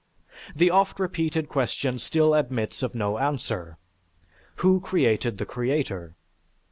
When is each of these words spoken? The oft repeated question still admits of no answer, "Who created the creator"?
The 0.55 0.71
oft 0.71 0.99
repeated 0.99 1.47
question 1.47 1.99
still 1.99 2.33
admits 2.33 2.81
of 2.81 2.95
no 2.95 3.19
answer, 3.19 3.77
"Who 4.55 4.79
created 4.81 5.37
the 5.37 5.45
creator"? 5.45 6.15